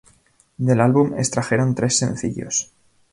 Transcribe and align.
Del 0.57 0.81
álbum 0.81 1.13
extrajeron 1.13 1.75
tres 1.75 1.95
sencillos. 1.99 2.71